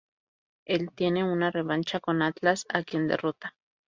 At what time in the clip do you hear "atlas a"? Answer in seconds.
2.23-2.81